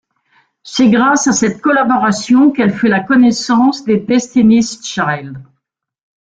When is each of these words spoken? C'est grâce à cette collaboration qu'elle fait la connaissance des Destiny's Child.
C'est 0.63 0.89
grâce 0.89 1.27
à 1.27 1.31
cette 1.31 1.61
collaboration 1.61 2.49
qu'elle 2.49 2.73
fait 2.73 2.89
la 2.89 3.01
connaissance 3.01 3.83
des 3.85 3.97
Destiny's 3.99 4.83
Child. 4.83 5.37